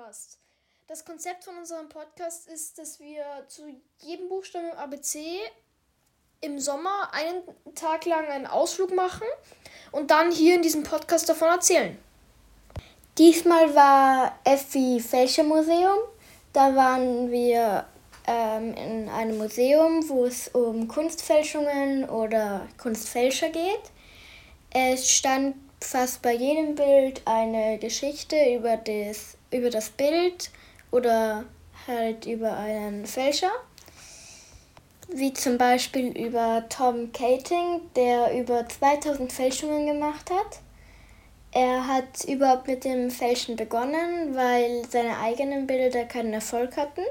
Podcast. 0.00 0.38
Das 0.88 1.04
Konzept 1.04 1.44
von 1.44 1.56
unserem 1.56 1.88
Podcast 1.88 2.48
ist, 2.48 2.78
dass 2.78 2.98
wir 2.98 3.24
zu 3.48 3.68
jedem 3.98 4.28
Buchstaben 4.28 4.70
im 4.70 4.76
ABC 4.76 5.38
im 6.40 6.58
Sommer 6.58 7.12
einen 7.12 7.42
Tag 7.74 8.06
lang 8.06 8.26
einen 8.26 8.46
Ausflug 8.46 8.94
machen 8.94 9.26
und 9.92 10.10
dann 10.10 10.32
hier 10.32 10.54
in 10.54 10.62
diesem 10.62 10.82
Podcast 10.82 11.28
davon 11.28 11.48
erzählen. 11.48 11.98
Diesmal 13.18 13.74
war 13.74 14.38
Effi 14.44 15.00
Fälscher 15.00 15.42
Museum. 15.44 15.98
Da 16.52 16.74
waren 16.74 17.30
wir 17.30 17.84
ähm, 18.26 18.74
in 18.74 19.08
einem 19.08 19.36
Museum, 19.36 20.08
wo 20.08 20.24
es 20.24 20.48
um 20.48 20.88
Kunstfälschungen 20.88 22.08
oder 22.08 22.66
Kunstfälscher 22.78 23.50
geht. 23.50 23.82
Es 24.72 25.10
stand 25.10 25.56
fast 25.82 26.22
bei 26.22 26.32
jedem 26.32 26.74
Bild 26.74 27.22
eine 27.26 27.78
Geschichte 27.78 28.36
über 28.54 28.76
das 28.76 29.36
über 29.50 29.68
das 29.68 29.90
Bild 29.90 30.50
oder 30.90 31.44
halt 31.86 32.26
über 32.26 32.56
einen 32.56 33.04
Fälscher. 33.04 33.50
Wie 35.12 35.32
zum 35.32 35.58
Beispiel 35.58 36.16
über 36.16 36.64
Tom 36.68 37.10
Kating, 37.12 37.80
der 37.96 38.38
über 38.38 38.68
2000 38.68 39.32
Fälschungen 39.32 39.86
gemacht 39.86 40.30
hat. 40.30 40.60
Er 41.52 41.84
hat 41.86 42.24
überhaupt 42.28 42.68
mit 42.68 42.84
dem 42.84 43.10
Fälschen 43.10 43.56
begonnen, 43.56 44.36
weil 44.36 44.84
seine 44.88 45.18
eigenen 45.18 45.66
Bilder 45.66 46.04
keinen 46.04 46.32
Erfolg 46.32 46.76
hatten. 46.76 47.02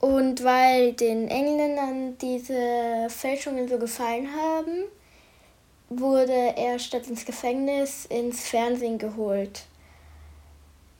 Und 0.00 0.42
weil 0.42 0.94
den 0.94 1.28
Engländern 1.28 2.18
diese 2.18 3.06
Fälschungen 3.08 3.68
so 3.68 3.78
gefallen 3.78 4.28
haben, 4.34 4.84
wurde 5.88 6.54
er 6.56 6.80
statt 6.80 7.06
ins 7.06 7.24
Gefängnis 7.24 8.06
ins 8.06 8.48
Fernsehen 8.48 8.98
geholt. 8.98 9.66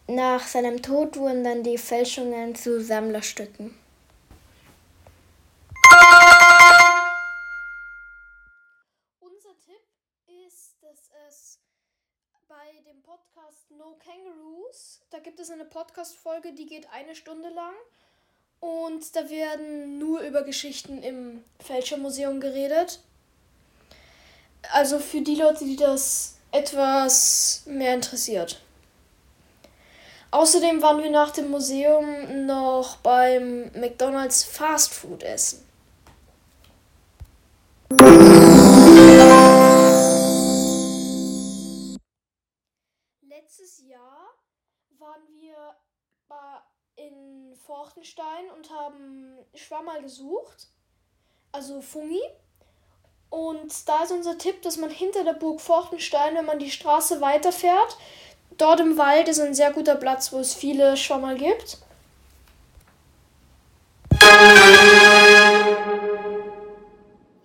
Nach 0.07 0.47
seinem 0.47 0.81
Tod 0.81 1.17
wurden 1.17 1.43
dann 1.43 1.65
die 1.65 1.79
Fälschungen 1.79 2.55
zu 2.55 2.81
Sammlerstücken. 2.81 3.82
Unser 9.53 9.67
Tipp 9.67 9.83
ist, 10.47 10.77
dass 10.81 11.11
es 11.29 11.59
bei 12.49 12.91
dem 12.91 13.03
Podcast 13.03 13.71
No 13.77 13.97
Kangaroos, 13.99 15.01
da 15.11 15.19
gibt 15.19 15.41
es 15.41 15.51
eine 15.51 15.65
Podcast-Folge, 15.65 16.53
die 16.53 16.67
geht 16.67 16.89
eine 16.93 17.15
Stunde 17.15 17.49
lang. 17.51 17.75
Und 18.61 19.15
da 19.15 19.29
werden 19.29 19.99
nur 19.99 20.21
über 20.21 20.43
Geschichten 20.43 21.03
im 21.03 21.45
Fälschermuseum 21.61 22.41
geredet. 22.41 23.01
Also 24.73 24.99
für 24.99 25.21
die 25.21 25.35
Leute, 25.35 25.65
die 25.65 25.77
das 25.77 26.37
etwas 26.53 27.65
mehr 27.67 27.95
interessiert. 27.95 28.61
Außerdem 30.31 30.81
waren 30.81 31.03
wir 31.03 31.11
nach 31.11 31.33
dem 31.33 31.51
Museum 31.51 32.47
noch 32.47 32.97
beim 32.99 33.71
McDonald's 33.73 34.45
Fast 34.45 34.95
Food 34.95 35.23
essen. 35.25 35.67
Forchtenstein 47.67 48.51
und 48.57 48.71
haben 48.71 49.39
Schwammerl 49.55 50.03
gesucht, 50.03 50.69
also 51.53 51.81
Fungi. 51.81 52.23
Und 53.31 53.89
da 53.89 54.03
ist 54.03 54.13
unser 54.13 54.37
Tipp, 54.37 54.61
dass 54.63 54.77
man 54.77 54.91
hinter 54.91 55.25
der 55.25 55.33
Burg 55.33 55.61
Forchtenstein, 55.61 56.35
wenn 56.35 56.45
man 56.45 56.59
die 56.59 56.71
Straße 56.71 57.21
weiterfährt, 57.21 57.97
Dort 58.59 58.81
im 58.81 58.99
Wald 58.99 59.29
ist 59.29 59.41
ein 59.41 59.55
sehr 59.55 59.73
guter 59.73 59.97
Platz, 59.97 60.33
wo 60.33 60.39
es 60.39 60.55
viele 60.55 60.97
Schwammerl 60.97 61.37
gibt. 61.37 61.79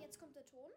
Jetzt 0.00 0.20
kommt 0.20 0.36
der 0.36 0.44
Ton. 0.44 0.70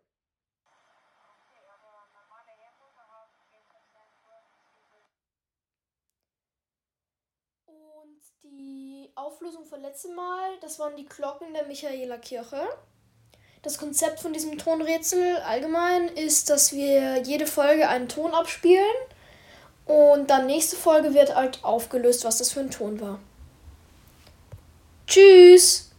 Und 7.66 8.22
die 8.44 8.81
Auflösung 9.16 9.66
von 9.66 9.82
letztem 9.82 10.16
Mal, 10.16 10.58
das 10.62 10.80
waren 10.80 10.96
die 10.96 11.06
Glocken 11.06 11.54
der 11.54 11.66
Michaela 11.66 12.18
Kirche. 12.18 12.68
Das 13.62 13.78
Konzept 13.78 14.20
von 14.20 14.34
diesem 14.34 14.58
Tonrätsel 14.58 15.38
allgemein 15.38 16.08
ist, 16.10 16.50
dass 16.50 16.74
wir 16.74 17.22
jede 17.24 17.46
Folge 17.46 17.88
einen 17.88 18.10
Ton 18.10 18.34
abspielen 18.34 18.84
und 19.86 20.30
dann 20.30 20.48
nächste 20.48 20.76
Folge 20.76 21.14
wird 21.14 21.36
halt 21.36 21.64
aufgelöst, 21.64 22.26
was 22.26 22.40
das 22.40 22.52
für 22.52 22.62
ein 22.62 22.72
Ton 22.72 23.00
war. 23.00 23.20
Tschüss! 25.06 25.91